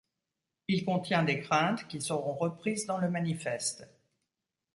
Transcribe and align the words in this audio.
Il 0.67 0.83
contient 0.83 1.21
des 1.21 1.41
craintes 1.41 1.87
qui 1.87 2.01
seront 2.01 2.33
reprises 2.33 2.87
dans 2.87 2.97
le 2.97 3.11
manifeste. 3.11 3.87